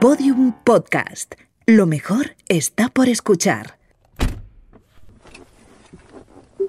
[0.00, 1.34] Podium Podcast.
[1.66, 3.78] Lo mejor está por escuchar.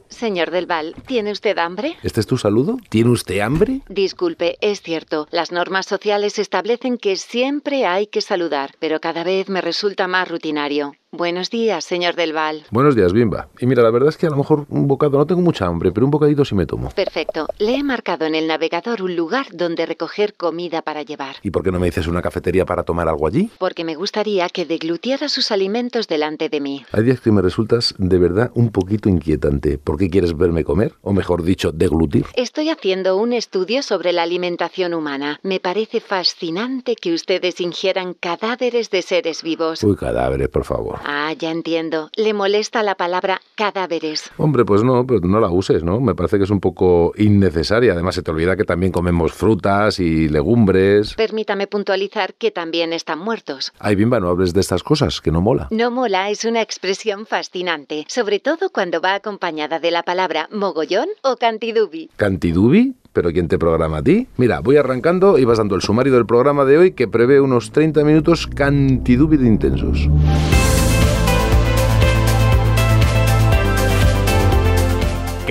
[0.07, 1.95] Señor Del Val, ¿tiene usted hambre?
[2.01, 2.77] ¿Este es tu saludo?
[2.89, 3.81] ¿Tiene usted hambre?
[3.87, 5.27] Disculpe, es cierto.
[5.29, 10.27] Las normas sociales establecen que siempre hay que saludar, pero cada vez me resulta más
[10.27, 10.95] rutinario.
[11.11, 12.65] Buenos días, señor Del Val.
[12.69, 13.49] Buenos días, Bimba.
[13.59, 15.91] Y mira, la verdad es que a lo mejor un bocado, no tengo mucha hambre,
[15.91, 16.91] pero un bocadito sí me tomo.
[16.91, 17.47] Perfecto.
[17.57, 21.37] Le he marcado en el navegador un lugar donde recoger comida para llevar.
[21.41, 23.49] ¿Y por qué no me dices una cafetería para tomar algo allí?
[23.57, 26.85] Porque me gustaría que deglutiera sus alimentos delante de mí.
[26.91, 29.79] Hay días que me resultas de verdad un poquito inquietante.
[29.79, 30.93] ¿Por qué quieres verme comer?
[31.01, 32.27] O mejor dicho, deglutir.
[32.35, 35.39] Estoy haciendo un estudio sobre la alimentación humana.
[35.41, 39.83] Me parece fascinante que ustedes ingieran cadáveres de seres vivos.
[39.83, 40.98] Uy, cadáveres, por favor.
[41.03, 42.09] Ah, ya entiendo.
[42.15, 44.29] Le molesta la palabra cadáveres.
[44.37, 45.99] Hombre, pues no, pero no la uses, ¿no?
[45.99, 47.93] Me parece que es un poco innecesaria.
[47.93, 51.15] Además, se te olvida que también comemos frutas y legumbres.
[51.15, 53.71] Permítame puntualizar que también están muertos.
[53.79, 55.67] Ay, Bimba, no hables de estas cosas, que no mola.
[55.71, 61.07] No mola es una expresión fascinante, sobre todo cuando va acompañada de la palabra mogollón
[61.23, 62.09] o cantidubi.
[62.15, 62.95] ¿Cantidubi?
[63.13, 64.27] ¿Pero quién te programa a ti?
[64.37, 67.71] Mira, voy arrancando y vas dando el sumario del programa de hoy que prevé unos
[67.71, 70.07] 30 minutos cantidubi de intensos.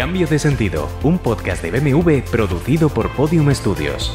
[0.09, 4.11] Cambio de sentido, un podcast de BMW producido por Podium Studios.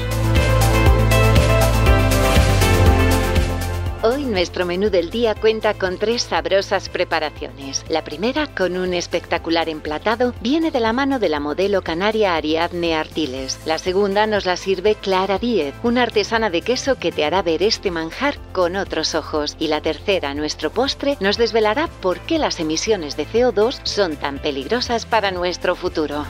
[4.34, 7.86] Nuestro menú del día cuenta con tres sabrosas preparaciones.
[7.88, 12.96] La primera, con un espectacular emplatado, viene de la mano de la modelo canaria Ariadne
[12.96, 13.60] Artiles.
[13.66, 17.64] La segunda nos la sirve Clara Díez, una artesana de queso que te hará ver
[17.64, 19.56] este manjar con otros ojos.
[19.60, 24.40] Y la tercera, nuestro postre, nos desvelará por qué las emisiones de CO2 son tan
[24.40, 26.26] peligrosas para nuestro futuro.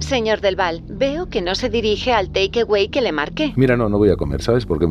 [0.00, 3.52] Señor Del Val, veo que no se dirige al takeaway que le marqué.
[3.56, 4.66] Mira, no, no voy a comer, ¿sabes?
[4.66, 4.86] Porque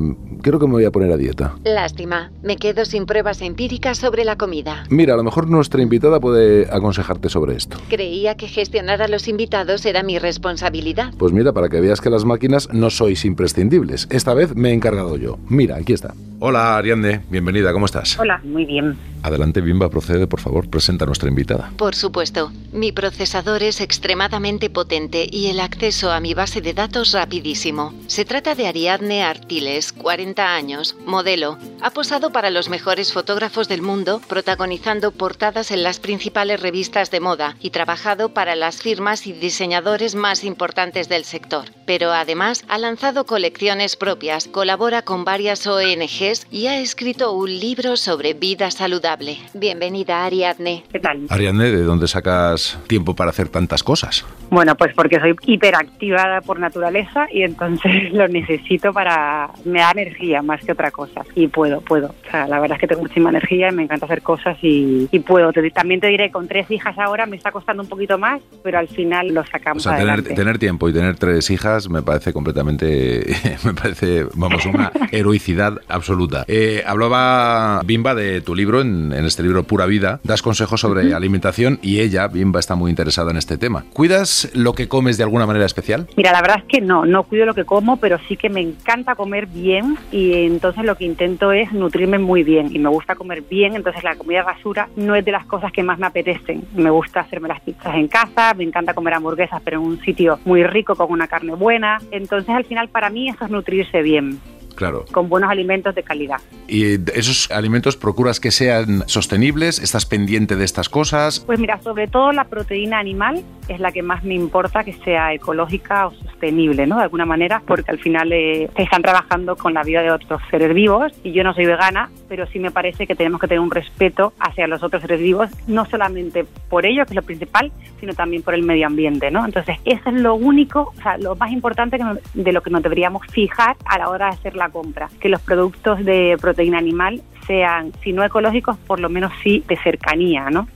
[0.48, 1.56] creo que me voy a poner a dieta.
[1.66, 4.86] Lástima, me quedo sin pruebas empíricas sobre la comida.
[4.90, 7.78] Mira, a lo mejor nuestra invitada puede aconsejarte sobre esto.
[7.90, 11.14] Creía que gestionar a los invitados era mi responsabilidad.
[11.18, 14.08] Pues mira, para que veas que las máquinas no sois imprescindibles.
[14.10, 15.38] Esta vez me he encargado yo.
[15.50, 16.14] Mira, aquí está.
[16.40, 17.22] Hola, Ariadne.
[17.30, 18.18] Bienvenida, ¿cómo estás?
[18.20, 18.96] Hola, muy bien.
[19.24, 21.72] Adelante, Bimba, procede, por favor, presenta a nuestra invitada.
[21.76, 27.12] Por supuesto, mi procesador es extremadamente potente y el acceso a mi base de datos
[27.14, 27.94] rapidísimo.
[28.06, 31.58] Se trata de Ariadne Artiles, 40 años, modelo.
[31.82, 37.20] Ha posado para los mejores fotógrafos del mundo, protagonizando portadas en las principales revistas de
[37.20, 41.66] moda y trabajado para las firmas y diseñadores más importantes del sector.
[41.86, 47.98] Pero además ha lanzado colecciones propias, colabora con varias ONGs y ha escrito un libro
[47.98, 49.40] sobre vida saludable.
[49.54, 50.84] Bienvenida, Ariadne.
[50.92, 51.28] ¿Qué tal?
[51.30, 54.26] Ariadne, ¿de dónde sacas tiempo para hacer tantas cosas?
[54.50, 59.50] Bueno, pues porque soy hiperactivada por naturaleza y entonces lo necesito para...
[59.66, 61.22] me da energía más que otra cosa.
[61.36, 62.08] Y puedo, puedo.
[62.28, 65.08] O sea, la verdad es que tengo muchísima energía y me encanta hacer cosas y,
[65.12, 65.52] y puedo.
[65.52, 68.80] Te- también te diré, con tres hijas ahora me está costando un poquito más, pero
[68.80, 72.34] al final lo O sacamos sea, tener, tener tiempo y tener tres hijas me parece
[72.34, 73.26] completamente,
[73.64, 76.46] me parece, vamos, una heroicidad absoluta.
[76.48, 81.14] Eh, hablaba Bimba de tu libro, en, en este libro Pura Vida, das consejos sobre
[81.14, 83.84] alimentación y ella, Bimba, está muy interesada en este tema.
[83.94, 86.08] ¿Cuidas lo que comes de alguna manera especial?
[86.16, 88.62] Mira, la verdad es que no, no cuido lo que como, pero sí que me
[88.62, 93.16] encanta comer bien y entonces lo que intento es nutrirme muy bien y me gusta
[93.16, 96.64] comer bien, entonces la comida basura no es de las cosas que más me apetecen.
[96.76, 100.40] Me gusta hacerme las pizzas en casa, me encanta comer hamburguesas, pero en un sitio
[100.46, 102.00] muy rico con una carne buena.
[102.12, 104.40] Entonces al final para mí eso es nutrirse bien,
[104.78, 105.06] Claro.
[105.12, 106.38] con buenos alimentos de calidad.
[106.68, 109.80] ¿Y esos alimentos procuras que sean sostenibles?
[109.80, 111.40] ¿Estás pendiente de estas cosas?
[111.42, 115.34] Pues mira, sobre todo la proteína animal es la que más me importa que sea
[115.34, 116.98] ecológica o sostenible, ¿no?
[116.98, 120.42] De alguna manera, porque al final eh, se están trabajando con la vida de otros
[120.52, 123.60] seres vivos y yo no soy vegana, pero sí me parece que tenemos que tener
[123.60, 127.72] un respeto hacia los otros seres vivos, no solamente por ello, que es lo principal,
[128.00, 129.44] sino también por el medio ambiente, ¿no?
[129.46, 132.70] Entonces, eso es lo único, o sea, lo más importante que nos- de lo que
[132.70, 136.78] nos deberíamos fijar a la hora de hacer la compra, que los productos de proteína
[136.78, 140.68] animal sean, si no ecológicos, por lo menos sí de cercanía, ¿no?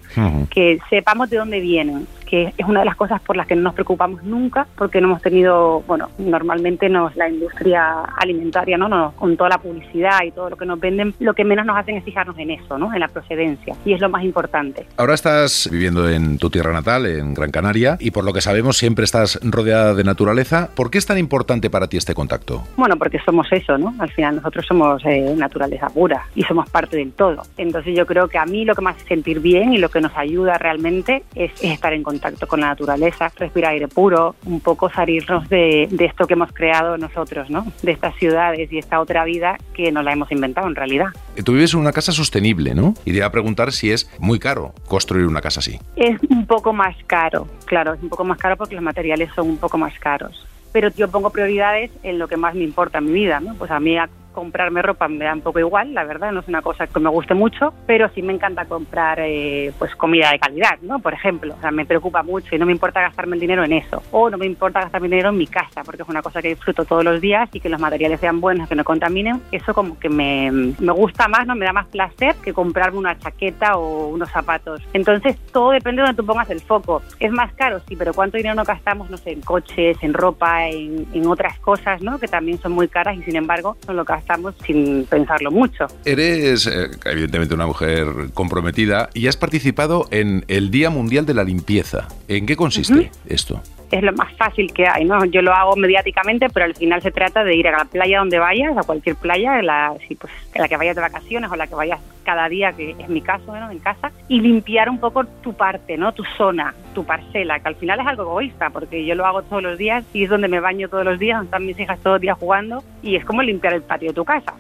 [0.49, 3.61] Que sepamos de dónde vienen, que es una de las cosas por las que no
[3.63, 8.87] nos preocupamos nunca, porque no hemos tenido, bueno, normalmente nos, la industria alimentaria, ¿no?
[8.87, 11.77] Nos- con toda la publicidad y todo lo que nos venden, lo que menos nos
[11.77, 12.93] hacen es fijarnos en eso, ¿no?
[12.93, 14.85] En la procedencia, y es lo más importante.
[14.97, 18.77] Ahora estás viviendo en tu tierra natal, en Gran Canaria, y por lo que sabemos
[18.77, 20.69] siempre estás rodeada de naturaleza.
[20.75, 22.63] ¿Por qué es tan importante para ti este contacto?
[22.77, 23.93] Bueno, porque somos eso, ¿no?
[23.99, 27.43] Al final nosotros somos eh, naturaleza pura y somos parte del todo.
[27.57, 30.00] Entonces yo creo que a mí lo que me hace sentir bien y lo que
[30.01, 34.35] nos ayuda realmente es, es estar en contacto contacto con la naturaleza, respirar aire puro,
[34.45, 37.65] un poco salirnos de, de esto que hemos creado nosotros, ¿no?
[37.81, 41.07] De estas ciudades y esta otra vida que nos la hemos inventado en realidad.
[41.43, 42.93] Tú vives en una casa sostenible, ¿no?
[43.05, 45.79] Y te iba a preguntar si es muy caro construir una casa así.
[45.95, 49.49] Es un poco más caro, claro, es un poco más caro porque los materiales son
[49.49, 53.05] un poco más caros pero yo pongo prioridades en lo que más me importa en
[53.07, 53.55] mi vida, ¿no?
[53.55, 53.97] Pues a mí
[54.31, 57.09] comprarme ropa me da un poco igual, la verdad, no es una cosa que me
[57.09, 60.99] guste mucho, pero sí me encanta comprar eh, pues comida de calidad, ¿no?
[60.99, 63.73] Por ejemplo, o sea, me preocupa mucho y no me importa gastarme el dinero en
[63.73, 66.41] eso, o no me importa gastarme el dinero en mi casa, porque es una cosa
[66.41, 69.73] que disfruto todos los días y que los materiales sean buenos, que no contaminen, eso
[69.73, 71.55] como que me, me gusta más, ¿no?
[71.55, 74.81] Me da más placer que comprarme una chaqueta o unos zapatos.
[74.93, 77.01] Entonces, todo depende de donde tú pongas el foco.
[77.19, 80.67] Es más caro, sí, pero ¿cuánto dinero no gastamos, no sé, en coches, en ropa,
[80.67, 82.19] en, en otras cosas, ¿no?
[82.19, 85.87] Que también son muy caras y sin embargo son lo que estamos sin pensarlo mucho.
[86.05, 91.43] Eres, eh, evidentemente, una mujer comprometida y has participado en el Día Mundial de la
[91.43, 92.07] Limpieza.
[92.27, 93.61] ¿En qué consiste esto?
[93.91, 95.25] Es lo más fácil que hay, ¿no?
[95.25, 98.39] Yo lo hago mediáticamente, pero al final se trata de ir a la playa donde
[98.39, 101.75] vayas, a cualquier playa, la, si, pues, la que vayas de vacaciones o la que
[101.75, 103.69] vayas cada día, que es mi caso, ¿no?
[103.69, 106.13] En casa, y limpiar un poco tu parte, ¿no?
[106.13, 109.61] Tu zona, tu parcela, que al final es algo egoísta, porque yo lo hago todos
[109.61, 112.15] los días y es donde me baño todos los días, donde están mis hijas todos
[112.15, 114.53] los días jugando, y es como limpiar el patio de tu casa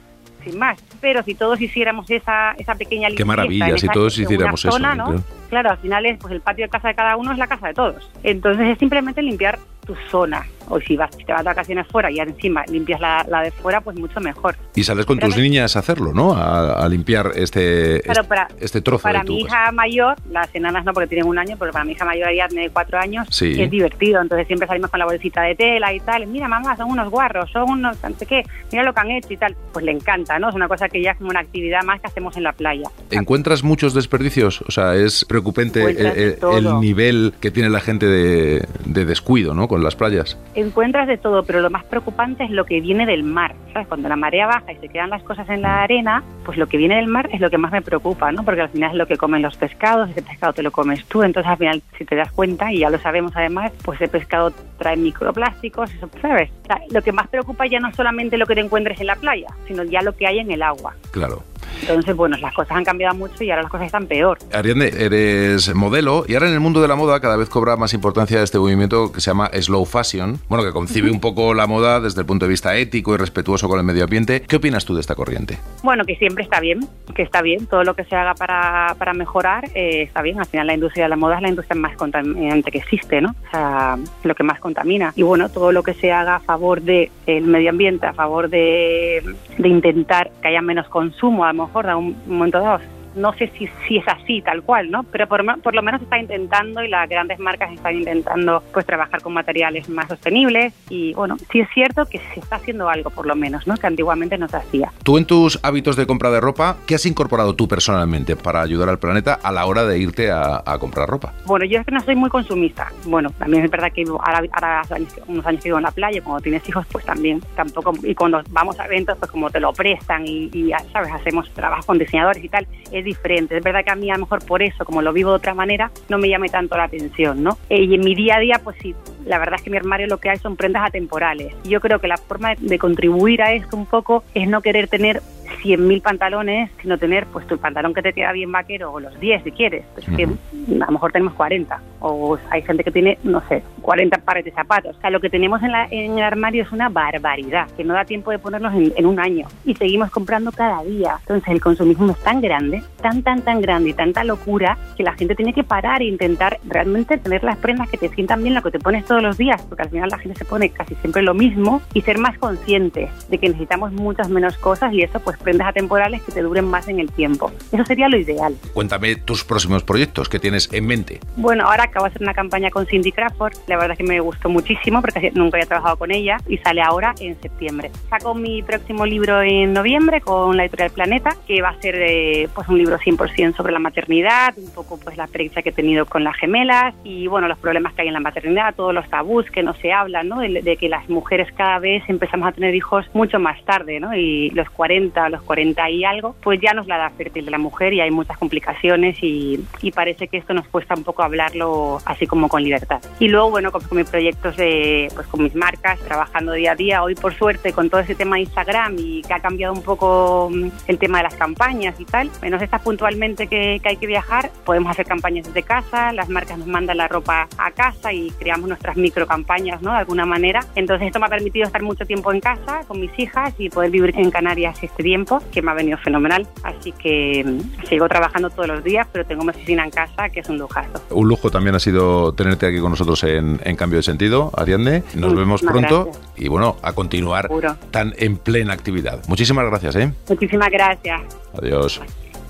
[0.43, 0.83] sin más.
[0.99, 3.17] Pero si todos hiciéramos esa, esa pequeña limpieza...
[3.17, 4.79] Qué maravilla, si todos hiciéramos eso.
[4.79, 5.23] ¿no?
[5.51, 7.67] Claro, al final es, pues el patio de casa de cada uno es la casa
[7.67, 8.09] de todos.
[8.23, 9.59] Entonces es simplemente limpiar
[9.93, 10.45] tu zona.
[10.73, 13.81] O si, vas, te vas de vacaciones fuera y encima limpias la, la, de fuera,
[13.81, 14.55] pues mucho mejor.
[14.73, 16.31] Y sales con tus niñas a hacerlo, ¿no?
[16.33, 19.63] A, a limpiar este, Claro, para, este trozo para de tu mi casa.
[19.63, 22.61] hija mayor, las enanas no porque tienen un año, pero para mi hija mayor Ariadne
[22.61, 23.61] de cuatro años Sí.
[23.61, 24.21] es divertido.
[24.21, 26.25] Entonces siempre salimos con la bolsita de tela y tal.
[26.27, 29.33] Mira, mamá, son unos guarros, son unos no sé qué, mira lo que han hecho
[29.33, 29.53] y tal.
[29.73, 30.47] Pues le encanta, ¿no?
[30.49, 32.87] Es una cosa que ya es como una actividad más que hacemos en la playa.
[33.09, 34.61] ¿Encuentras muchos desperdicios?
[34.61, 39.53] O sea, es preocupante el, el- el nivel que tiene la gente de, de descuido,
[39.53, 39.67] ¿no?
[39.67, 40.37] Con las playas.
[40.55, 43.55] Encuentras de todo, pero lo más preocupante es lo que viene del mar.
[43.73, 43.87] ¿sabes?
[43.87, 46.77] Cuando la marea baja y se quedan las cosas en la arena, pues lo que
[46.77, 48.43] viene del mar es lo que más me preocupa, ¿no?
[48.43, 51.23] Porque al final es lo que comen los pescados, ese pescado te lo comes tú,
[51.23, 54.51] entonces al final, si te das cuenta, y ya lo sabemos además, pues el pescado
[54.77, 56.49] trae microplásticos, eso, ¿sabes?
[56.63, 59.07] O sea, lo que más preocupa ya no es solamente lo que te encuentres en
[59.07, 60.95] la playa, sino ya lo que hay en el agua.
[61.11, 61.43] Claro.
[61.81, 64.37] Entonces, bueno, las cosas han cambiado mucho y ahora las cosas están peor.
[64.53, 67.93] Ariadne, eres modelo y ahora en el mundo de la moda cada vez cobra más
[67.93, 71.99] importancia este movimiento que se llama slow fashion, bueno, que concibe un poco la moda
[71.99, 74.41] desde el punto de vista ético y respetuoso con el medio ambiente.
[74.41, 75.57] ¿Qué opinas tú de esta corriente?
[75.83, 79.13] Bueno, que siempre está bien, que está bien, todo lo que se haga para, para
[79.13, 80.39] mejorar eh, está bien.
[80.39, 83.35] Al final la industria de la moda es la industria más contaminante que existe, ¿no?
[83.47, 85.13] O sea, lo que más contamina.
[85.15, 87.09] Y bueno, todo lo que se haga a favor del
[87.43, 89.23] medio ambiente, a favor de,
[89.57, 93.00] de intentar que haya menos consumo, a lo mejor, de un momento dado.
[93.15, 95.03] No sé si, si es así, tal cual, ¿no?
[95.03, 99.21] Pero por, por lo menos está intentando y las grandes marcas están intentando pues trabajar
[99.21, 103.25] con materiales más sostenibles y bueno, sí es cierto que se está haciendo algo por
[103.25, 103.75] lo menos, ¿no?
[103.75, 104.91] Que antiguamente no se hacía.
[105.03, 108.89] Tú en tus hábitos de compra de ropa, ¿qué has incorporado tú personalmente para ayudar
[108.89, 111.33] al planeta a la hora de irte a, a comprar ropa?
[111.45, 112.91] Bueno, yo es que no soy muy consumista.
[113.05, 114.95] Bueno, también es verdad que ahora, ahora hace
[115.27, 117.93] unos años que vivo en la playa, cuando tienes hijos, pues también tampoco.
[118.03, 121.97] Y cuando vamos a eventos, pues como te lo prestan y, sabes, hacemos trabajo con
[121.97, 123.57] diseñadores y tal, es diferente.
[123.57, 125.53] Es verdad que a mí a lo mejor por eso, como lo vivo de otra
[125.53, 127.57] manera, no me llame tanto la atención, ¿no?
[127.69, 128.95] Eh, y en mi día a día, pues sí,
[129.25, 131.53] la verdad es que mi armario lo que hay son prendas atemporales.
[131.63, 135.21] Yo creo que la forma de contribuir a esto un poco es no querer tener
[135.63, 139.43] 100.000 pantalones, sino tener pues tu pantalón que te queda bien vaquero o los 10
[139.43, 139.83] si quieres.
[139.93, 140.37] Pues que Ujú.
[140.81, 144.51] a lo mejor tenemos 40 o hay gente que tiene, no sé, 40 pares de
[144.51, 144.95] zapatos.
[144.97, 147.93] O sea, lo que tenemos en, la- en el armario es una barbaridad, que no
[147.93, 151.17] da tiempo de ponernos en, en un año y seguimos comprando cada día.
[151.21, 155.13] Entonces el consumismo es tan grande, tan, tan, tan grande y tanta locura que la
[155.13, 158.61] gente tiene que parar e intentar realmente tener las prendas que te sientan bien lo
[158.61, 161.21] que te pones todos los días, porque al final la gente se pone casi siempre
[161.21, 165.37] lo mismo y ser más consciente de que necesitamos muchas menos cosas y eso pues
[165.41, 167.51] prendas atemporales que te duren más en el tiempo.
[167.71, 168.55] Eso sería lo ideal.
[168.73, 171.19] Cuéntame tus próximos proyectos que tienes en mente.
[171.35, 173.53] Bueno, ahora acabo de hacer una campaña con Cindy Crawford.
[173.67, 176.81] La verdad es que me gustó muchísimo porque nunca había trabajado con ella y sale
[176.81, 177.91] ahora en septiembre.
[178.09, 182.47] Saco mi próximo libro en noviembre con la editorial Planeta, que va a ser eh,
[182.53, 186.05] pues un libro 100% sobre la maternidad, un poco pues la experiencia que he tenido
[186.05, 189.49] con las gemelas y bueno, los problemas que hay en la maternidad, todos los tabús
[189.51, 190.39] que no se hablan, ¿no?
[190.39, 194.15] De, de que las mujeres cada vez empezamos a tener hijos mucho más tarde, ¿no?
[194.15, 197.57] Y los 40, los 40 y algo, pues ya nos la da fértil de la
[197.57, 201.99] mujer y hay muchas complicaciones y, y parece que esto nos cuesta un poco hablarlo
[202.05, 203.01] así como con libertad.
[203.19, 206.75] Y luego, bueno, con, con mis proyectos de, pues con mis marcas, trabajando día a
[206.75, 209.81] día, hoy por suerte con todo ese tema de Instagram y que ha cambiado un
[209.81, 213.97] poco mm, el tema de las campañas y tal, menos está puntualmente que, que hay
[213.97, 218.13] que viajar, podemos hacer campañas desde casa, las marcas nos mandan la ropa a casa
[218.13, 219.91] y creamos nuestras micro campañas, ¿no?
[219.91, 220.61] De alguna manera.
[220.75, 223.91] Entonces esto me ha permitido estar mucho tiempo en casa con mis hijas y poder
[223.91, 226.47] vivir en Canarias este tiempo, que me ha venido fenomenal.
[226.63, 230.39] Así que mm, sigo trabajando todos los días, pero tengo mi oficina en casa, que
[230.41, 231.01] es un lujazo.
[231.11, 235.03] Un lujo también ha sido tenerte aquí con nosotros en, en Cambio de Sentido, Ariadne.
[235.15, 236.25] Nos vemos pronto gracias.
[236.37, 237.75] y bueno, a continuar Seguro.
[237.91, 239.21] tan en plena actividad.
[239.27, 240.13] Muchísimas gracias, ¿eh?
[240.27, 241.21] Muchísimas gracias.
[241.57, 242.01] Adiós.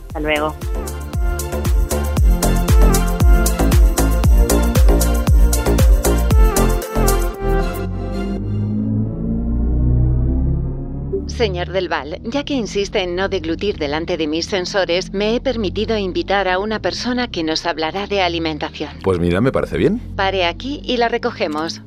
[0.07, 0.55] Hasta luego.
[11.41, 15.41] Señor Del Val, ya que insiste en no deglutir delante de mis sensores, me he
[15.41, 18.91] permitido invitar a una persona que nos hablará de alimentación.
[19.01, 20.00] Pues mira, me parece bien.
[20.15, 21.81] Pare aquí y la recogemos.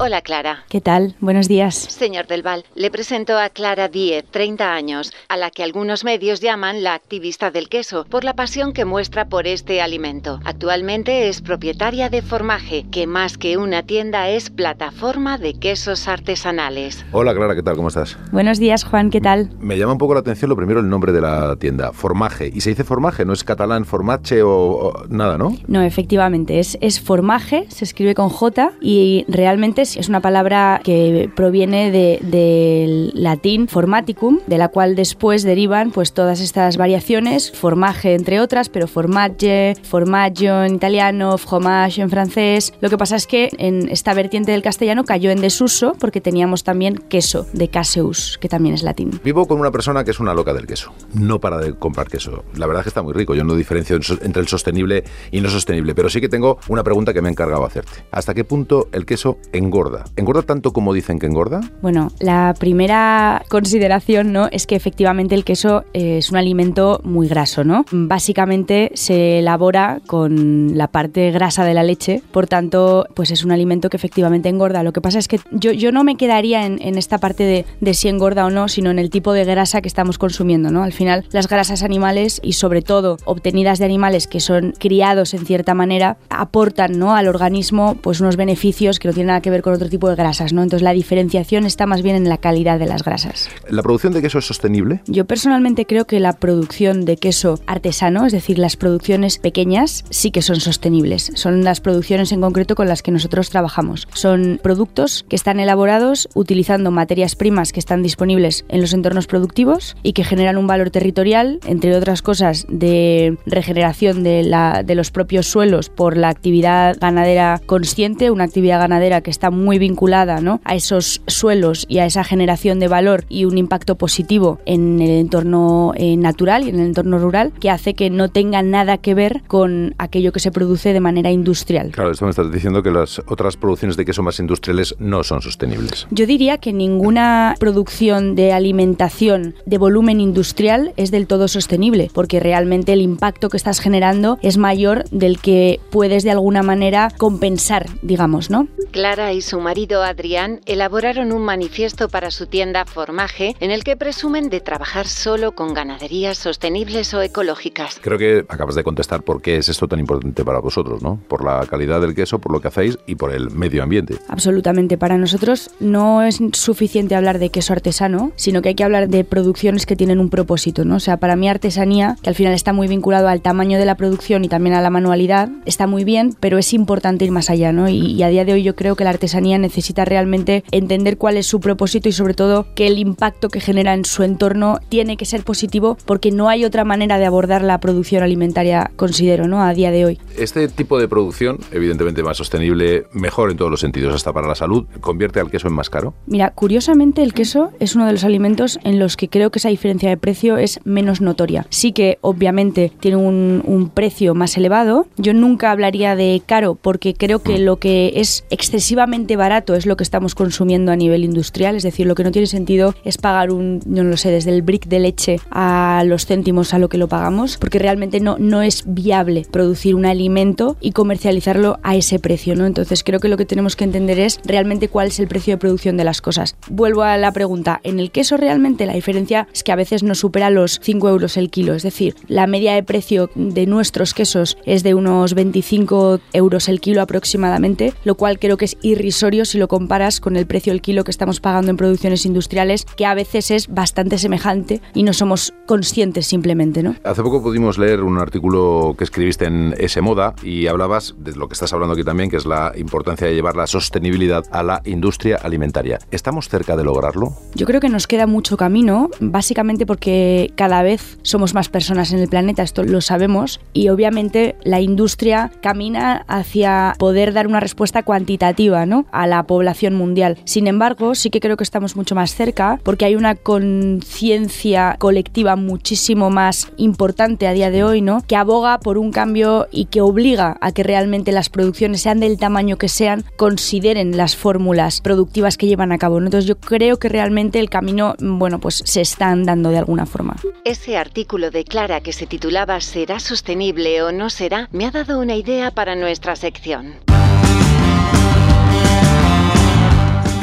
[0.00, 0.64] Hola Clara.
[0.68, 1.14] ¿Qué tal?
[1.20, 1.76] Buenos días.
[1.76, 6.40] Señor Del Val, le presento a Clara Diez, 30 años, a la que algunos medios
[6.40, 10.40] llaman la activista del queso, por la pasión que muestra por este alimento.
[10.44, 17.06] Actualmente es propietaria de Formaje, que más que una tienda es plataforma de quesos artesanales.
[17.12, 17.76] Hola Clara, ¿qué tal?
[17.76, 18.18] ¿Cómo estás?
[18.32, 19.10] Buenos días, Juan.
[19.10, 19.50] ¿Qué tal?
[19.60, 22.50] Me llama un poco la atención lo primero el nombre de la tienda, Formaje.
[22.52, 25.56] Y se dice Formaje, no es catalán formache o, o nada, ¿no?
[25.68, 31.30] No, efectivamente, es, es formaje, se escribe con J y realmente es, una palabra que
[31.36, 38.14] proviene de- del latín formaticum, de la cual después derivan pues todas estas variaciones, formaje
[38.14, 42.72] entre otras, pero formagge, formaggio en italiano, fromage en francés.
[42.80, 46.64] Lo que pasa es que en esta vertiente del castellano cayó en desuso porque teníamos
[46.64, 49.20] también queso, de caseus, que también es latín.
[49.22, 50.92] Vivo con una persona que es una loca del queso.
[51.12, 52.44] No para de comprar queso.
[52.56, 53.34] La verdad es que está muy rico.
[53.34, 55.94] Yo no diferencio entre el sostenible y no sostenible.
[55.94, 58.04] Pero sí que tengo una pregunta que me he encargado hacerte.
[58.10, 59.73] ¿Hasta qué punto el queso engorda?
[60.16, 61.60] ¿Engorda tanto como dicen que engorda?
[61.82, 64.48] Bueno, la primera consideración ¿no?
[64.52, 67.84] es que efectivamente el queso eh, es un alimento muy graso, ¿no?
[67.90, 73.52] Básicamente se elabora con la parte grasa de la leche, por tanto, pues es un
[73.52, 74.82] alimento que efectivamente engorda.
[74.82, 77.66] Lo que pasa es que yo, yo no me quedaría en, en esta parte de,
[77.80, 80.84] de si engorda o no, sino en el tipo de grasa que estamos consumiendo, ¿no?
[80.84, 85.44] Al final, las grasas animales y sobre todo obtenidas de animales que son criados en
[85.44, 87.16] cierta manera aportan, ¿no?
[87.16, 90.14] Al organismo pues unos beneficios que no tienen nada que ver con otro tipo de
[90.14, 90.62] grasas, ¿no?
[90.62, 93.48] Entonces la diferenciación está más bien en la calidad de las grasas.
[93.68, 95.00] ¿La producción de queso es sostenible?
[95.06, 100.30] Yo personalmente creo que la producción de queso artesano, es decir, las producciones pequeñas, sí
[100.30, 101.32] que son sostenibles.
[101.34, 104.06] Son las producciones en concreto con las que nosotros trabajamos.
[104.12, 109.96] Son productos que están elaborados utilizando materias primas que están disponibles en los entornos productivos
[110.02, 115.10] y que generan un valor territorial, entre otras cosas, de regeneración de, la, de los
[115.10, 120.60] propios suelos por la actividad ganadera consciente, una actividad ganadera que está muy vinculada ¿no?
[120.64, 125.10] a esos suelos y a esa generación de valor y un impacto positivo en el
[125.10, 129.14] entorno eh, natural y en el entorno rural que hace que no tenga nada que
[129.14, 131.90] ver con aquello que se produce de manera industrial.
[131.90, 135.42] Claro, esto me estás diciendo que las otras producciones de queso más industriales no son
[135.42, 136.06] sostenibles.
[136.10, 142.40] Yo diría que ninguna producción de alimentación de volumen industrial es del todo sostenible, porque
[142.40, 147.86] realmente el impacto que estás generando es mayor del que puedes de alguna manera compensar,
[148.02, 148.68] digamos, ¿no?
[148.90, 153.94] Clara y su marido Adrián elaboraron un manifiesto para su tienda Formaje en el que
[153.94, 158.00] presumen de trabajar solo con ganaderías sostenibles o ecológicas.
[158.00, 161.20] Creo que acabas de contestar por qué es esto tan importante para vosotros, ¿no?
[161.28, 164.16] Por la calidad del queso, por lo que hacéis y por el medio ambiente.
[164.28, 164.96] Absolutamente.
[164.96, 169.24] Para nosotros no es suficiente hablar de queso artesano, sino que hay que hablar de
[169.24, 170.96] producciones que tienen un propósito, ¿no?
[170.96, 173.96] O sea, para mí artesanía, que al final está muy vinculado al tamaño de la
[173.96, 177.72] producción y también a la manualidad, está muy bien, pero es importante ir más allá,
[177.72, 177.90] ¿no?
[177.90, 181.36] Y, y a día de hoy yo creo que la artesanía necesita realmente entender cuál
[181.36, 185.16] es su propósito y sobre todo que el impacto que genera en su entorno tiene
[185.16, 189.62] que ser positivo porque no hay otra manera de abordar la producción alimentaria, considero, ¿no?
[189.62, 190.18] A día de hoy.
[190.36, 194.54] Este tipo de producción, evidentemente más sostenible, mejor en todos los sentidos, hasta para la
[194.54, 196.14] salud, convierte al queso en más caro.
[196.26, 199.68] Mira, curiosamente el queso es uno de los alimentos en los que creo que esa
[199.68, 201.66] diferencia de precio es menos notoria.
[201.70, 205.06] Sí que obviamente tiene un, un precio más elevado.
[205.16, 209.96] Yo nunca hablaría de caro porque creo que lo que es excesivamente barato es lo
[209.96, 213.50] que estamos consumiendo a nivel industrial, es decir, lo que no tiene sentido es pagar
[213.50, 216.98] un, no lo sé, desde el brick de leche a los céntimos a lo que
[216.98, 222.18] lo pagamos, porque realmente no, no es viable producir un alimento y comercializarlo a ese
[222.18, 222.66] precio, ¿no?
[222.66, 225.58] Entonces creo que lo que tenemos que entender es realmente cuál es el precio de
[225.58, 226.56] producción de las cosas.
[226.68, 230.14] Vuelvo a la pregunta, ¿en el queso realmente la diferencia es que a veces no
[230.14, 231.74] supera los 5 euros el kilo?
[231.74, 236.80] Es decir, la media de precio de nuestros quesos es de unos 25 euros el
[236.80, 240.82] kilo aproximadamente, lo cual creo que es irrisorio si lo comparas con el precio del
[240.82, 245.12] kilo que estamos pagando en producciones industriales, que a veces es bastante semejante y no
[245.12, 246.94] somos conscientes simplemente, ¿no?
[247.04, 251.48] Hace poco pudimos leer un artículo que escribiste en ese Moda y hablabas de lo
[251.48, 254.82] que estás hablando aquí también, que es la importancia de llevar la sostenibilidad a la
[254.84, 255.98] industria alimentaria.
[256.10, 257.34] ¿Estamos cerca de lograrlo?
[257.54, 262.18] Yo creo que nos queda mucho camino, básicamente porque cada vez somos más personas en
[262.18, 268.02] el planeta, esto lo sabemos, y obviamente la industria camina hacia poder dar una respuesta
[268.02, 268.44] cuantitativa
[268.86, 268.93] ¿no?
[269.12, 270.38] A la población mundial.
[270.44, 275.56] Sin embargo, sí que creo que estamos mucho más cerca porque hay una conciencia colectiva
[275.56, 278.22] muchísimo más importante a día de hoy, ¿no?
[278.26, 282.38] que aboga por un cambio y que obliga a que realmente las producciones, sean del
[282.38, 286.18] tamaño que sean, consideren las fórmulas productivas que llevan a cabo.
[286.18, 290.36] Entonces yo creo que realmente el camino, bueno, pues se está andando de alguna forma.
[290.64, 294.68] Ese artículo de Clara que se titulaba ¿Será sostenible o no será?
[294.72, 296.94] me ha dado una idea para nuestra sección.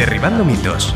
[0.01, 0.96] Derribando mitos.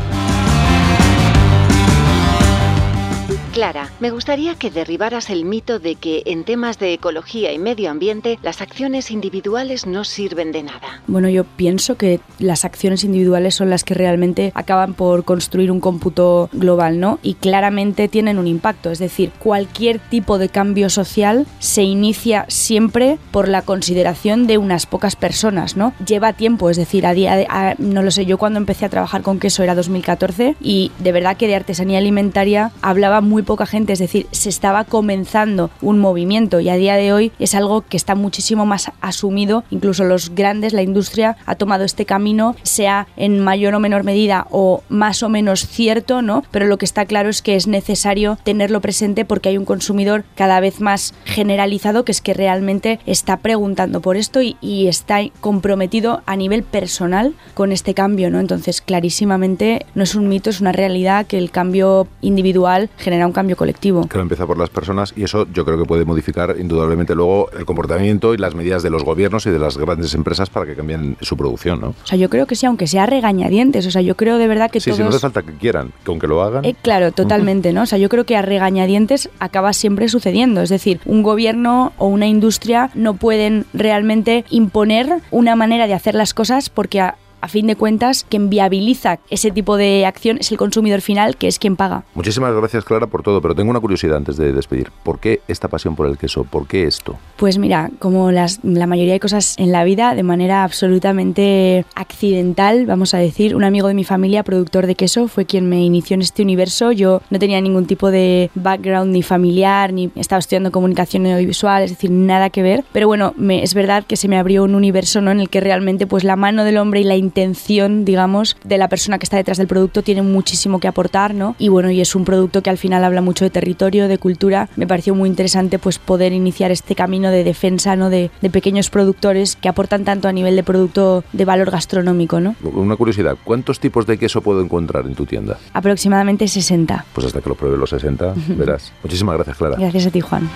[3.56, 7.90] Clara, me gustaría que derribaras el mito de que en temas de ecología y medio
[7.90, 11.00] ambiente las acciones individuales no sirven de nada.
[11.06, 15.80] Bueno, yo pienso que las acciones individuales son las que realmente acaban por construir un
[15.80, 17.18] cómputo global, ¿no?
[17.22, 23.18] Y claramente tienen un impacto, es decir, cualquier tipo de cambio social se inicia siempre
[23.30, 25.94] por la consideración de unas pocas personas, ¿no?
[26.06, 28.90] Lleva tiempo, es decir, a día de, a, no lo sé, yo cuando empecé a
[28.90, 33.64] trabajar con queso era 2014 y de verdad que de artesanía alimentaria hablaba muy poca
[33.64, 37.80] gente, es decir, se estaba comenzando un movimiento y a día de hoy es algo
[37.80, 43.06] que está muchísimo más asumido, incluso los grandes, la industria ha tomado este camino, sea
[43.16, 46.42] en mayor o menor medida o más o menos cierto, ¿no?
[46.50, 50.24] Pero lo que está claro es que es necesario tenerlo presente porque hay un consumidor
[50.34, 55.20] cada vez más generalizado que es que realmente está preguntando por esto y, y está
[55.40, 58.40] comprometido a nivel personal con este cambio, ¿no?
[58.40, 63.32] Entonces, clarísimamente no es un mito, es una realidad que el cambio individual genera un
[63.36, 64.08] cambio colectivo.
[64.08, 67.66] Que empieza por las personas y eso yo creo que puede modificar indudablemente luego el
[67.66, 71.18] comportamiento y las medidas de los gobiernos y de las grandes empresas para que cambien
[71.20, 71.88] su producción, ¿no?
[71.88, 74.70] O sea, yo creo que sí, aunque sea regañadientes, o sea, yo creo de verdad
[74.70, 74.96] que sí, todos...
[74.96, 76.64] Sí, no hace falta que quieran, que aunque lo hagan...
[76.64, 77.82] Eh, claro, totalmente, ¿no?
[77.82, 82.06] O sea, yo creo que a regañadientes acaba siempre sucediendo, es decir, un gobierno o
[82.06, 87.48] una industria no pueden realmente imponer una manera de hacer las cosas porque a, a
[87.48, 91.58] fin de cuentas, quien viabiliza ese tipo de acción es el consumidor final, que es
[91.58, 92.04] quien paga.
[92.14, 94.90] Muchísimas gracias, Clara, por todo, pero tengo una curiosidad antes de despedir.
[95.02, 96.44] ¿Por qué esta pasión por el queso?
[96.44, 97.16] ¿Por qué esto?
[97.36, 102.86] Pues mira, como las, la mayoría de cosas en la vida, de manera absolutamente accidental,
[102.86, 106.14] vamos a decir, un amigo de mi familia, productor de queso, fue quien me inició
[106.14, 106.92] en este universo.
[106.92, 111.90] Yo no tenía ningún tipo de background ni familiar, ni estaba estudiando comunicación audiovisual, es
[111.90, 112.84] decir, nada que ver.
[112.92, 115.30] Pero bueno, me, es verdad que se me abrió un universo ¿no?
[115.30, 118.88] en el que realmente pues la mano del hombre y la intención, digamos, de la
[118.88, 121.54] persona que está detrás del producto tiene muchísimo que aportar, ¿no?
[121.58, 124.68] Y bueno, y es un producto que al final habla mucho de territorio, de cultura.
[124.76, 128.10] Me pareció muy interesante pues poder iniciar este camino de defensa, ¿no?
[128.10, 132.54] De, de pequeños productores que aportan tanto a nivel de producto de valor gastronómico, ¿no?
[132.62, 135.58] Una curiosidad, ¿cuántos tipos de queso puedo encontrar en tu tienda?
[135.72, 137.04] Aproximadamente 60.
[137.12, 138.92] Pues hasta que lo pruebe los 60, verás.
[139.02, 139.76] Muchísimas gracias, Clara.
[139.78, 140.48] Gracias a ti, Juan.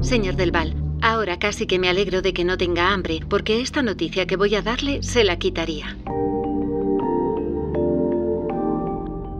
[0.00, 0.74] Señor Del Val,
[1.16, 4.54] ahora casi que me alegro de que no tenga hambre, porque esta noticia que voy
[4.54, 5.96] a darle se la quitaría.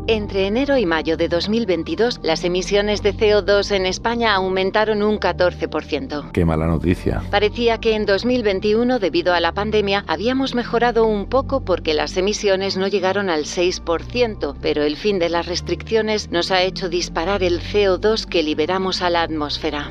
[0.09, 6.31] Entre enero y mayo de 2022, las emisiones de CO2 en España aumentaron un 14%.
[6.31, 7.23] Qué mala noticia.
[7.31, 12.77] Parecía que en 2021, debido a la pandemia, habíamos mejorado un poco porque las emisiones
[12.77, 17.61] no llegaron al 6%, pero el fin de las restricciones nos ha hecho disparar el
[17.61, 19.91] CO2 que liberamos a la atmósfera.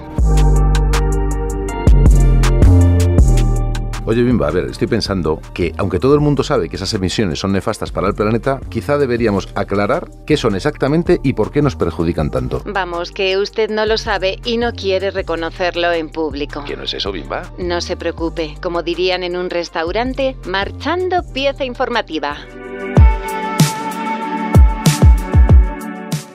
[4.07, 7.39] Oye, Bimba, a ver, estoy pensando que, aunque todo el mundo sabe que esas emisiones
[7.39, 11.75] son nefastas para el planeta, quizá deberíamos aclarar qué son exactamente y por qué nos
[11.75, 12.61] perjudican tanto.
[12.65, 16.63] Vamos, que usted no lo sabe y no quiere reconocerlo en público.
[16.67, 17.51] ¿Qué no es eso, Bimba?
[17.57, 22.37] No se preocupe, como dirían en un restaurante, marchando pieza informativa.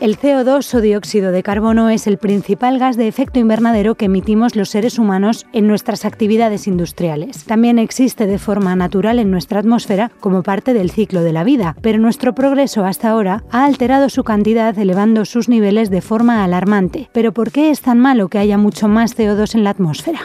[0.01, 4.57] El CO2 o dióxido de carbono es el principal gas de efecto invernadero que emitimos
[4.57, 7.45] los seres humanos en nuestras actividades industriales.
[7.45, 11.77] También existe de forma natural en nuestra atmósfera como parte del ciclo de la vida,
[11.83, 17.11] pero nuestro progreso hasta ahora ha alterado su cantidad elevando sus niveles de forma alarmante.
[17.13, 20.21] Pero ¿por qué es tan malo que haya mucho más CO2 en la atmósfera?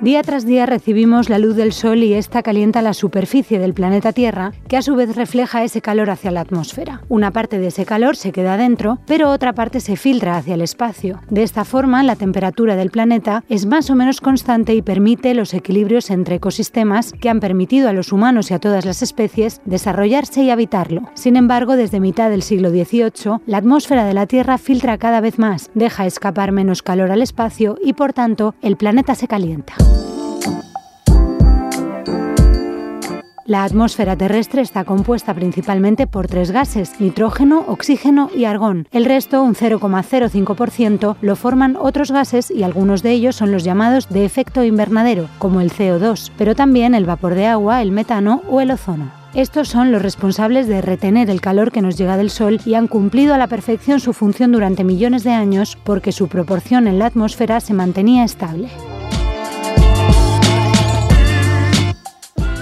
[0.00, 4.14] Día tras día recibimos la luz del Sol y esta calienta la superficie del planeta
[4.14, 7.02] Tierra, que a su vez refleja ese calor hacia la atmósfera.
[7.10, 10.62] Una parte de ese calor se queda dentro, pero otra parte se filtra hacia el
[10.62, 11.20] espacio.
[11.28, 15.52] De esta forma, la temperatura del planeta es más o menos constante y permite los
[15.52, 20.42] equilibrios entre ecosistemas que han permitido a los humanos y a todas las especies desarrollarse
[20.42, 21.10] y habitarlo.
[21.12, 25.38] Sin embargo, desde mitad del siglo XVIII, la atmósfera de la Tierra filtra cada vez
[25.38, 29.74] más, deja escapar menos calor al espacio y por tanto el planeta se calienta.
[33.50, 38.86] La atmósfera terrestre está compuesta principalmente por tres gases, nitrógeno, oxígeno y argón.
[38.92, 44.08] El resto, un 0,05%, lo forman otros gases y algunos de ellos son los llamados
[44.08, 48.60] de efecto invernadero, como el CO2, pero también el vapor de agua, el metano o
[48.60, 49.10] el ozono.
[49.34, 52.86] Estos son los responsables de retener el calor que nos llega del Sol y han
[52.86, 57.06] cumplido a la perfección su función durante millones de años porque su proporción en la
[57.06, 58.68] atmósfera se mantenía estable.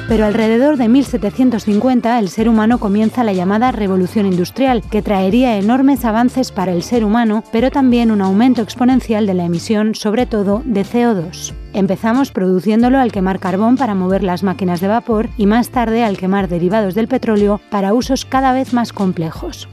[0.08, 6.06] Pero alrededor de 1750 el ser humano comienza la llamada revolución industrial, que traería enormes
[6.06, 10.62] avances para el ser humano, pero también un aumento exponencial de la emisión, sobre todo
[10.64, 11.52] de CO2.
[11.74, 16.16] Empezamos produciéndolo al quemar carbón para mover las máquinas de vapor y más tarde al
[16.16, 19.68] quemar derivados del petróleo para usos cada vez más complejos.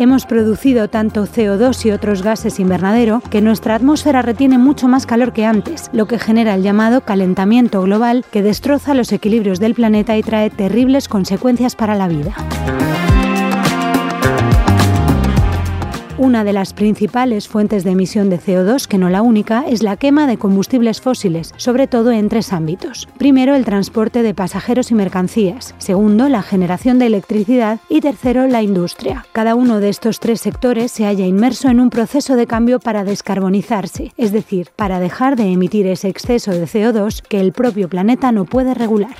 [0.00, 5.34] Hemos producido tanto CO2 y otros gases invernadero que nuestra atmósfera retiene mucho más calor
[5.34, 10.16] que antes, lo que genera el llamado calentamiento global que destroza los equilibrios del planeta
[10.16, 12.34] y trae terribles consecuencias para la vida.
[16.20, 19.96] Una de las principales fuentes de emisión de CO2, que no la única, es la
[19.96, 23.08] quema de combustibles fósiles, sobre todo en tres ámbitos.
[23.16, 25.74] Primero, el transporte de pasajeros y mercancías.
[25.78, 27.80] Segundo, la generación de electricidad.
[27.88, 29.24] Y tercero, la industria.
[29.32, 33.02] Cada uno de estos tres sectores se halla inmerso en un proceso de cambio para
[33.02, 38.30] descarbonizarse, es decir, para dejar de emitir ese exceso de CO2 que el propio planeta
[38.30, 39.16] no puede regular.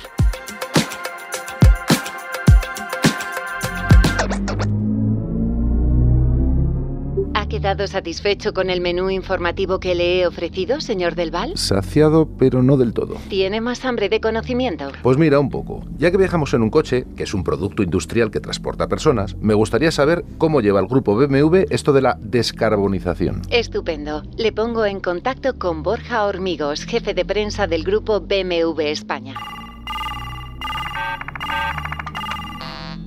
[7.71, 11.53] Quedado satisfecho con el menú informativo que le he ofrecido, señor Del Val?
[11.55, 13.15] Saciado, pero no del todo.
[13.29, 14.89] ¿Tiene más hambre de conocimiento?
[15.01, 15.81] Pues mira, un poco.
[15.97, 19.53] Ya que viajamos en un coche, que es un producto industrial que transporta personas, me
[19.53, 23.43] gustaría saber cómo lleva el grupo BMW esto de la descarbonización.
[23.49, 24.23] Estupendo.
[24.35, 29.35] Le pongo en contacto con Borja Hormigos, jefe de prensa del grupo BMW España.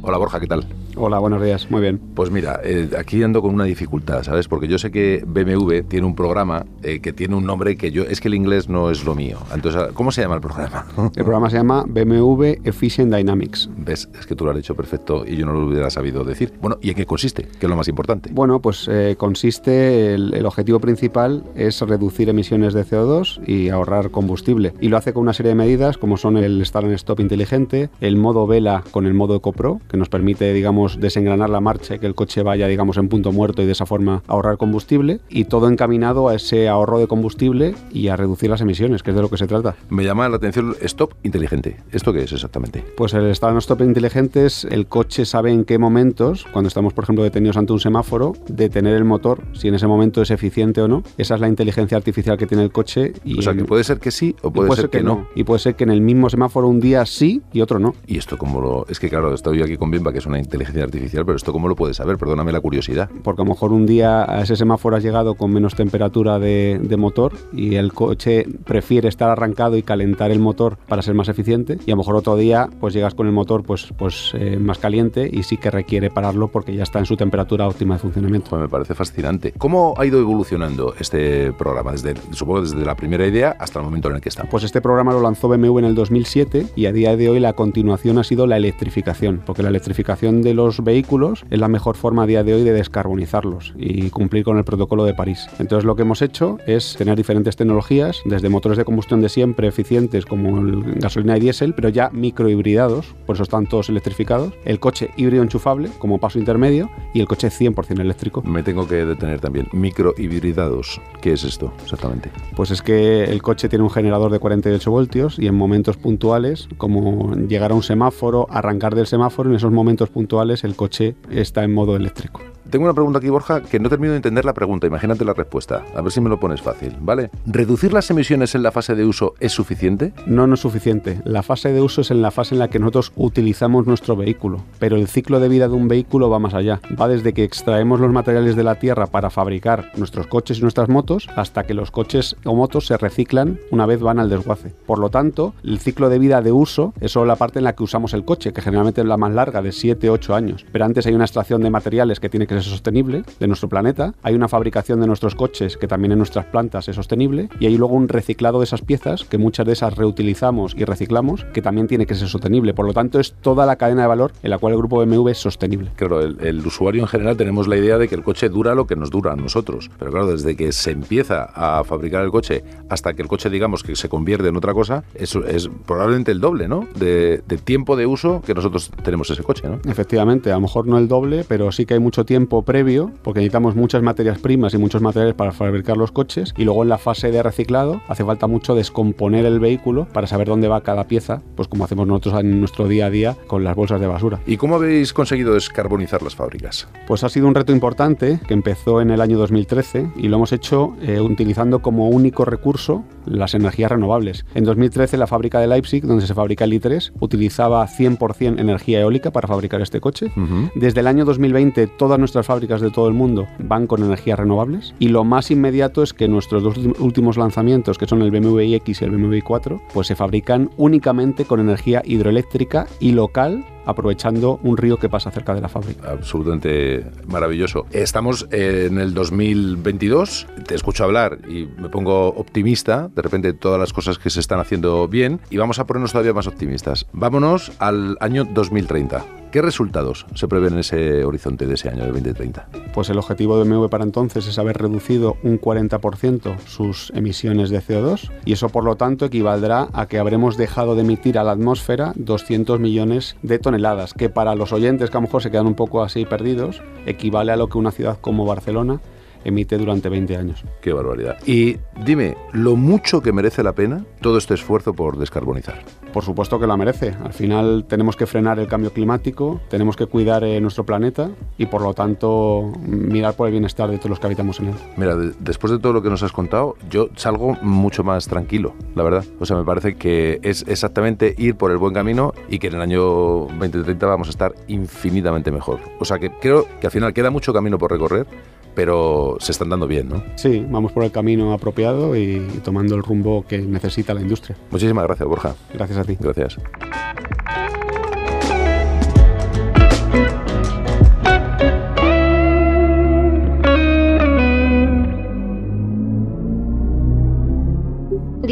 [0.01, 0.67] Hola Borja, ¿qué tal?
[0.97, 2.01] Hola, buenos días, muy bien.
[2.15, 4.47] Pues mira, eh, aquí ando con una dificultad, ¿sabes?
[4.47, 8.05] Porque yo sé que BMW tiene un programa eh, que tiene un nombre que yo...
[8.05, 9.39] Es que el inglés no es lo mío.
[9.53, 10.87] Entonces, ¿cómo se llama el programa?
[11.17, 13.69] El programa se llama BMW Efficient Dynamics.
[13.77, 14.09] ¿Ves?
[14.17, 16.53] Es que tú lo has dicho perfecto y yo no lo hubiera sabido decir.
[16.61, 17.43] Bueno, ¿y en qué consiste?
[17.43, 18.31] ¿Qué es lo más importante?
[18.33, 24.13] Bueno, pues eh, consiste, el, el, objetivo principal es reducir emisiones de CO2 y ahorrar
[24.13, 24.75] combustible.
[24.81, 27.91] Y lo hace con una serie de medidas como son el Start and Stop inteligente,
[28.01, 32.07] el modo vela con el modo EcoPro, que nos permite, digamos, desengranar la marcha que
[32.07, 35.69] el coche vaya, digamos, en punto muerto y de esa forma ahorrar combustible y todo
[35.69, 39.31] encaminado a ese ahorro de combustible y a reducir las emisiones, que es de lo
[39.31, 39.77] que se trata.
[39.89, 41.77] Me llama la atención stop inteligente.
[41.93, 42.85] ¿Esto qué es exactamente?
[42.97, 47.05] Pues el start stop inteligente es el coche sabe en qué momentos, cuando estamos, por
[47.05, 50.89] ejemplo, detenidos ante un semáforo, detener el motor, si en ese momento es eficiente o
[50.89, 51.03] no.
[51.19, 53.13] Esa es la inteligencia artificial que tiene el coche.
[53.25, 55.15] Y o sea, que puede ser que sí o puede, puede ser, que, que no.
[55.15, 55.29] no.
[55.35, 57.95] Y puede ser que en el mismo semáforo un día sí y otro no.
[58.07, 58.87] ¿Y esto cómo lo...?
[58.89, 61.69] Es que claro, estoy aquí con Bimba, que es una inteligencia artificial, pero esto cómo
[61.69, 62.17] lo puedes saber?
[62.19, 63.11] Perdóname la curiosidad.
[63.23, 66.81] Porque a lo mejor un día a ese semáforo has llegado con menos temperatura de,
[66.83, 71.29] de, motor y el coche prefiere estar arrancado y calentar el motor para ser más
[71.29, 74.59] eficiente y a lo mejor otro día pues llegas con el motor pues, pues eh,
[74.59, 78.01] más caliente y sí que requiere pararlo porque ya está en su temperatura óptima de
[78.01, 78.51] funcionamiento.
[78.51, 79.53] Pues me parece fascinante.
[79.59, 81.93] ¿Cómo ha ido evolucionando este programa?
[81.93, 84.51] Desde, supongo desde la primera idea hasta el momento en el que estamos.
[84.51, 87.53] Pues este programa lo lanzó BMW en el 2007 y a día de hoy la
[87.53, 91.97] continuación ha sido la electrificación, porque la electrificación de los los vehículos es la mejor
[91.97, 95.47] forma a día de hoy de descarbonizarlos y cumplir con el protocolo de París.
[95.59, 99.69] Entonces lo que hemos hecho es tener diferentes tecnologías, desde motores de combustión de siempre
[99.69, 104.81] eficientes como el gasolina y diésel, pero ya microhibridados, por eso están todos electrificados, el
[104.81, 108.43] coche híbrido enchufable como paso intermedio y el coche 100% eléctrico.
[108.43, 109.69] Me tengo que detener también.
[109.73, 112.31] Microhibridados, ¿qué es esto exactamente?
[112.57, 116.69] Pues es que el coche tiene un generador de 48 voltios y en momentos puntuales,
[116.77, 121.65] como llegar a un semáforo, arrancar del semáforo, en esos momentos puntuales el coche está
[121.65, 122.54] en modo eléctrico.
[122.71, 124.87] Tengo una pregunta aquí, Borja, que no termino de entender la pregunta.
[124.87, 125.85] Imagínate la respuesta.
[125.95, 127.31] A ver si me lo pones fácil, ¿vale?
[127.47, 130.13] ¿Reducir las emisiones en la fase de uso es suficiente?
[130.27, 131.21] No, no es suficiente.
[131.25, 134.63] La fase de uso es en la fase en la que nosotros utilizamos nuestro vehículo.
[134.79, 136.81] Pero el ciclo de vida de un vehículo va más allá.
[137.01, 140.89] Va desde que extraemos los materiales de la tierra para fabricar nuestros coches y nuestras
[140.89, 144.75] motos hasta que los coches o motos se reciclan una vez van al desguace.
[144.87, 147.75] Por lo tanto, el ciclo de vida de uso es solo la parte en la
[147.75, 150.67] que usamos el coche, que generalmente es la más larga, de 7-8 años.
[150.73, 154.15] Pero antes hay una extracción de materiales que tiene que ser sostenible de nuestro planeta,
[154.23, 157.77] hay una fabricación de nuestros coches que también en nuestras plantas es sostenible y hay
[157.77, 161.87] luego un reciclado de esas piezas que muchas de esas reutilizamos y reciclamos que también
[161.87, 162.75] tiene que ser sostenible.
[162.75, 165.29] Por lo tanto, es toda la cadena de valor en la cual el grupo BMW
[165.29, 165.91] es sostenible.
[165.97, 168.87] Claro, el, el usuario en general tenemos la idea de que el coche dura lo
[168.87, 172.65] que nos dura a nosotros, pero claro, desde que se empieza a fabricar el coche
[172.89, 176.41] hasta que el coche digamos que se convierte en otra cosa, eso es probablemente el
[176.41, 176.87] doble, ¿no?
[176.97, 179.81] De, de tiempo de uso que nosotros tenemos ese coche, ¿no?
[179.91, 183.41] Efectivamente, a lo mejor no el doble, pero sí que hay mucho tiempo previo, porque
[183.41, 186.99] necesitamos muchas materias primas y muchos materiales para fabricar los coches, y luego en la
[186.99, 191.43] fase de reciclado hace falta mucho descomponer el vehículo para saber dónde va cada pieza,
[191.57, 194.41] pues como hacemos nosotros en nuestro día a día con las bolsas de basura.
[194.47, 196.89] ¿Y cómo habéis conseguido descarbonizar las fábricas?
[197.07, 200.53] Pues ha sido un reto importante que empezó en el año 2013 y lo hemos
[200.53, 204.45] hecho eh, utilizando como único recurso las energías renovables.
[204.55, 209.31] En 2013 la fábrica de Leipzig, donde se fabrica el i3, utilizaba 100% energía eólica
[209.31, 210.31] para fabricar este coche.
[210.75, 214.95] Desde el año 2020 todas nuestras fábricas de todo el mundo van con energías renovables
[214.99, 219.03] y lo más inmediato es que nuestros dos últimos lanzamientos, que son el BMW iX
[219.03, 224.77] y el BMW i4, pues se fabrican únicamente con energía hidroeléctrica y local aprovechando un
[224.77, 226.11] río que pasa cerca de la fábrica.
[226.11, 227.87] absolutamente maravilloso.
[227.93, 233.93] Estamos en el 2022, te escucho hablar y me pongo optimista, de repente todas las
[233.93, 237.07] cosas que se están haciendo bien y vamos a ponernos todavía más optimistas.
[237.13, 239.44] Vámonos al año 2030.
[239.55, 242.67] ¿Qué resultados se prevén en ese horizonte de ese año de 2030?
[242.93, 247.81] Pues el objetivo de BMW para entonces es haber reducido un 40% sus emisiones de
[247.81, 251.53] CO2 y eso por lo tanto equivaldrá a que habremos dejado de emitir a la
[251.53, 255.69] atmósfera 200 millones de toneladas, que para los oyentes que a lo mejor se quedan
[255.69, 258.99] un poco así perdidos, equivale a lo que una ciudad como Barcelona
[259.45, 260.65] emite durante 20 años.
[260.81, 261.37] Qué barbaridad.
[261.47, 265.83] Y dime, lo mucho que merece la pena todo este esfuerzo por descarbonizar.
[266.13, 267.15] Por supuesto que la merece.
[267.25, 271.67] Al final tenemos que frenar el cambio climático, tenemos que cuidar eh, nuestro planeta y
[271.67, 274.75] por lo tanto mirar por el bienestar de todos los que habitamos en él.
[274.97, 278.75] Mira, de- después de todo lo que nos has contado, yo salgo mucho más tranquilo,
[278.95, 279.25] la verdad.
[279.41, 282.75] O sea, me parece que es exactamente ir por el buen camino y que en
[282.75, 285.81] el año 2030 vamos a estar infinitamente mejor.
[285.99, 288.27] O sea, que creo que al final queda mucho camino por recorrer,
[288.75, 290.23] pero se están dando bien, ¿no?
[290.37, 294.57] Sí, vamos por el camino apropiado y, tomando el rumbo que necesita la industria.
[294.71, 295.55] Muchísimas gracias, Borja.
[295.73, 296.17] Gracias a ti.
[296.21, 296.59] Gracias.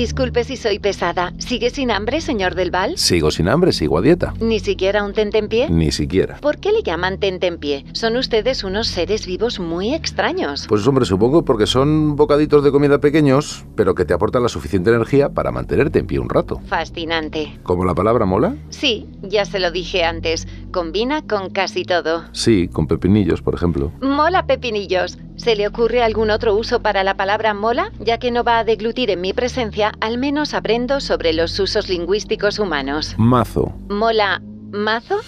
[0.02, 1.32] Disculpe si soy pesada.
[1.38, 2.98] ¿Sigue sin hambre, señor Del Val?
[2.98, 4.34] Sigo sin hambre, sigo a dieta.
[4.40, 5.70] ¿Ni siquiera un tentempié?
[5.70, 6.38] Ni siquiera.
[6.40, 7.84] ¿Por qué le llaman tentempié?
[7.92, 10.66] Son ustedes unos seres vivos muy extraños.
[10.68, 14.90] Pues hombre, supongo porque son bocaditos de comida pequeños, pero que te aportan la suficiente
[14.90, 16.60] energía para mantenerte en pie un rato.
[16.66, 17.60] Fascinante.
[17.62, 18.56] ¿Como la palabra mola?
[18.70, 20.48] Sí, ya se lo dije antes.
[20.72, 22.24] Combina con casi todo.
[22.32, 23.92] Sí, con pepinillos, por ejemplo.
[24.00, 25.16] Mola pepinillos.
[25.42, 27.90] ¿Se le ocurre algún otro uso para la palabra mola?
[27.98, 31.88] Ya que no va a deglutir en mi presencia, al menos aprendo sobre los usos
[31.88, 33.16] lingüísticos humanos.
[33.18, 33.72] Mazo.
[33.88, 35.18] ¿Mola mazo?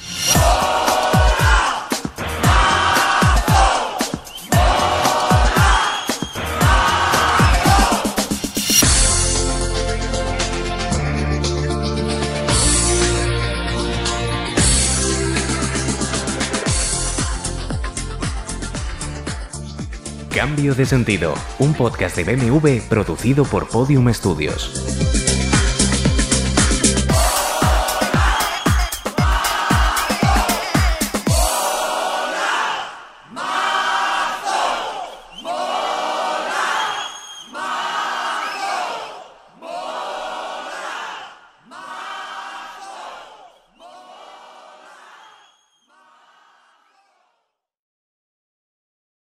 [20.35, 25.04] Cambio de sentido, un podcast de BMW producido por Podium Studios.